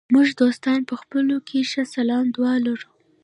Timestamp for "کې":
1.47-1.69